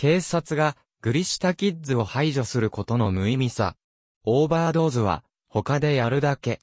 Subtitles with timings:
[0.00, 3.76] 警察がグリシタキッズを排除することの無意味さ。
[4.24, 6.60] オーバードーズは他でやるだけ。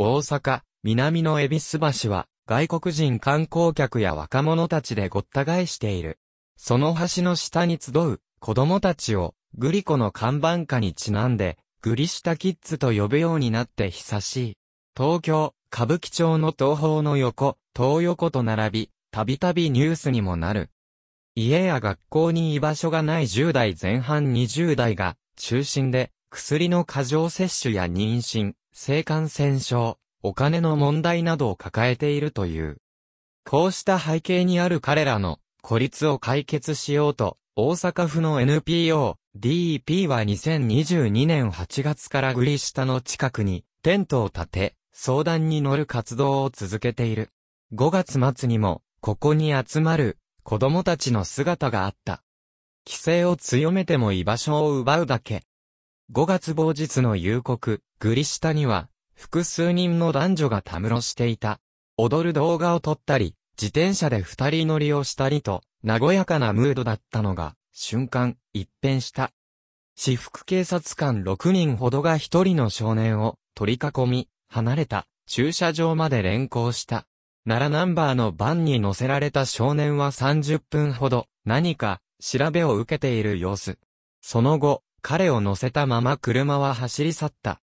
[0.00, 6.18] 大阪、南の恵比寿橋は外国人観光客や若者たちでごった返している。
[6.56, 14.56] その橋の下に集う子供たちをグリコの看板家にちなんでグリシタキッズと呼ぶようになって久しい。
[14.96, 20.70] 東京、歌舞伎町の東方の横、東横と並び、たびたびニュースにもなる。
[21.40, 32.78] 家や学校に居場所がない10代前半20代が中心で薬の過剰摂取や妊娠、性感染症、お金の問題などを抱えているという。
[33.44, 47.30] こうした背景にある彼らの孤立を解決しようと、大阪府の NPO、DEP は2022年8月からグリ下の近くにテントを建て、相談に乗る活動を続けている。
[47.74, 52.22] 5月末にも、ここに集まる子供たちの姿があった。
[52.86, 55.42] 規制を強めても居場所を奪うだけ。
[56.10, 61.60] 5月某日の夕刻、グリ下には、複数人の男女がたむろしていた。
[61.98, 69.32] 踊る動画を撮ったり、自転車で二人乗りをしたりと、和やかなムードだったのが、瞬間、一変した。
[69.96, 77.06] 私服警察官6人ほどが一人の少年を取り囲み、離れた駐車場まで連行した。
[77.46, 83.78] 奈良ナンバーのバンに乗せられた少年は30分ほど何か調べを受けている様子。
[84.20, 87.60] その後、彼を乗せたまま車は走り去った。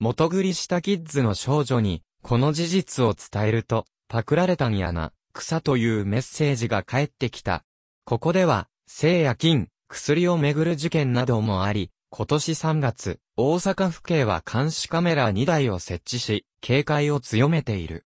[0.00, 7.64] 元繰りしたキッズの少女に、この事実を伝えると、パクられたんやな、草というメッセージが返ってきた。
[8.04, 18.04] ここでは、性や金、薬をめぐる事件などもあり、今年3月、大阪府警は監視カメラ2台を設置し、警戒を強めている。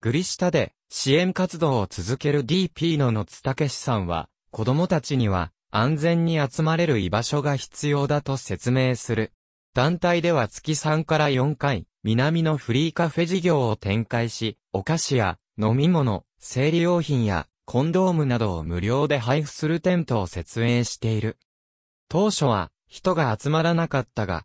[0.00, 9.32] グリ下で支援活動を続ける DP の野津武さんは、子供たちには安全に集まれる居場所が必要だと説明する。
[9.74, 21.38] 団体では月3から4回、南のフリーカフェ事業を展開し、お菓子や飲み物、生理用品やコンドームなどを無料で配布するテントを設営している。
[22.08, 24.44] 当初は人が集まらなかったが、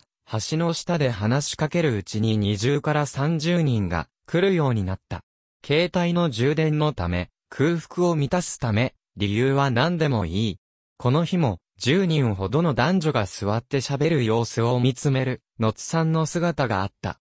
[0.49, 5.23] 橋の下で話しかけるうちに20から30人が来るようになった。
[5.65, 10.59] 携帯の充電のため、空腹を満たすため、理由は何でもいい。
[10.97, 17.21] この日も、10人ほどの男女が座って喋る様子を見つめる、のつさんの姿があった。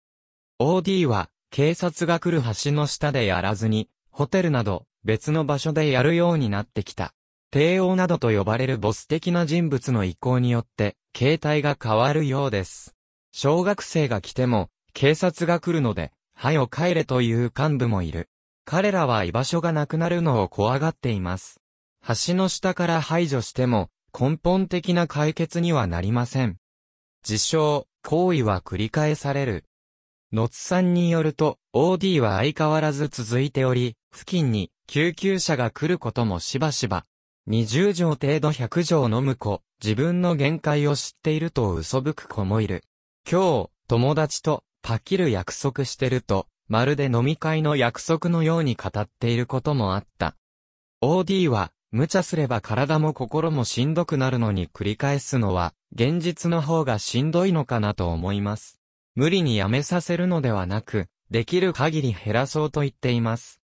[0.59, 7.13] OD は、警察が来る橋の下でやらずに、ホテルなど、別の場所でやるようになってきた。
[7.51, 12.95] 帝王などと呼ばれるボス的な人物の意向によって、形態が変わるようです。
[13.33, 16.13] 小学生が来ても、警察が来るので、
[16.43, 18.30] はよ帰れという幹部もいる。
[18.71, 21.61] 彼らは居場所がなくなるのを怖がっています。
[22.07, 26.57] 橋の下から排除しても根本的な解決にはなりません。
[27.29, 29.65] 自称、行為は繰り返される。
[30.33, 37.07] 野津さんによると、OD は相変わらず続いており、付近に救急車が来ることもしばしば。
[37.49, 42.85] 20錠程度100錠飲む子、自分の限界を知っていると嘘吹く子もいる。
[43.29, 50.37] 今日、友達とパキる約束してると、まるで飲み会の約束のように語っていることもあった。
[51.03, 58.79] OD は、無茶すれば体も心もしんどくなるのに繰り返すのは、現実の方がしんどいのかなと思います。
[59.17, 63.61] 無理にやめさせるのではなく、できる限り減らそうと言っています。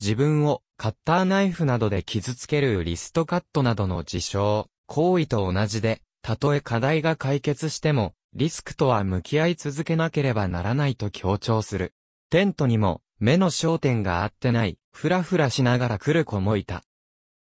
[0.00, 11.92] 自分をカッターナイフなどで傷つけるリストカットなどの事象、行為と同じで、たとえ課題が解決しても、リスクとは向き合い続けなければならないと強調する。
[12.28, 16.82] テントにも目の焦点が合ってない、ふらふらしながら来る子もいた。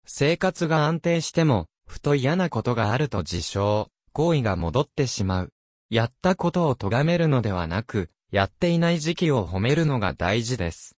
[0.05, 5.53] 生活が安定しても、ふと嫌なことがあると自称、行為が戻ってしまう。
[5.89, 10.97] やったことを咎めるのではなく、やっていない時期を褒めるのが大事です。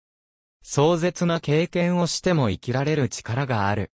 [0.63, 3.91] 壮絶な経験をしても生きられる力がある。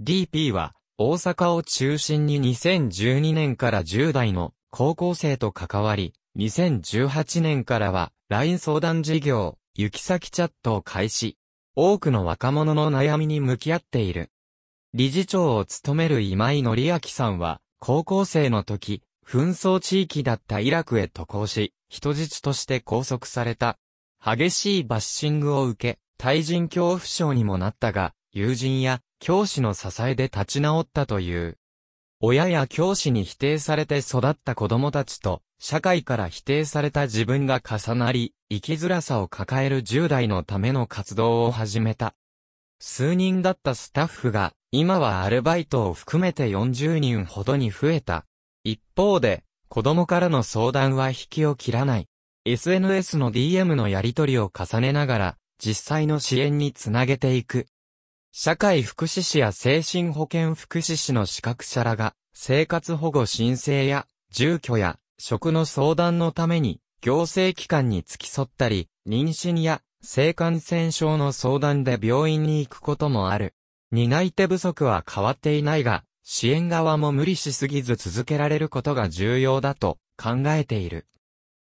[0.00, 11.36] DP は、大阪を中心に2012年から10代の高校生と関わり、2018年からは LINE 相談事業、行き先チャットを開始。
[11.74, 14.30] 多くの若者の悩みに向き合っている。
[14.94, 23.76] 理事長を務める今井則明さんは、高校生の時、紛争地域だったイラクへ渡航し、人質として拘束された。
[24.24, 31.58] 激しいバッシングを受け、対人恐怖症にもなったが、友人や教師の支えで立ち直ったという。
[32.20, 42.14] 親や教師に否定されて育った子供たちと、社会から否定された自分が重なり、生きづらさを抱える10代のための活動を始めた。
[42.78, 48.24] 数人だったスタッフが、今はアルバイトを含めて40人ほどに増えた。
[48.62, 52.06] 一方で、子供からの相談は引きを切らない。
[52.44, 57.66] SNS の DM のやり取りを重ねながら、実際の支援につなげていく。
[58.30, 73.54] 社会福祉士や精神保健福祉士の資格者らが、生活保護申請や、住居や、職の相談のために、行政機関に付き添ったり、妊娠や、性感染症の相談で病院に行くこともある。
[73.90, 81.06] 担い手不足は変わっていないが、支援側も無理しすぎず続けられることが重要だと考えている。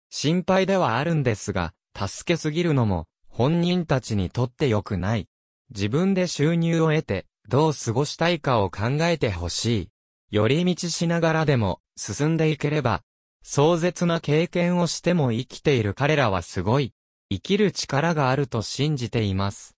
[0.09, 5.27] 心配ではあるんですが、助けすぎるのも本人たちにとって良くない。
[5.69, 9.89] 自分で収入を得てどう過ごしたいかを考えてほしい。
[10.31, 13.03] 寄り道しながらでも進んでいければ、
[13.49, 16.91] 壮絶な経験をしても生きている彼らはすごい。
[17.31, 19.77] 生きる力があると信じています。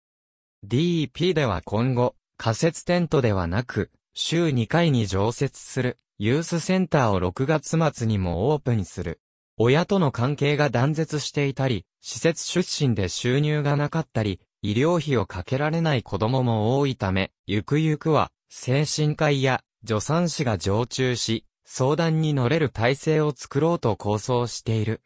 [0.66, 9.20] DEP では今後、仮設テントではなく、週2回に常設する、ユースセンターを6月末にもオープンする。
[9.56, 25.04] 親との関係が断絶していたり、施設出身で収入がなかったり、医療費をかけられない子供も多いため、ゆくゆくは、精神科医や助産師が常駐し、相談に乗れる体制を作ろうと構想している。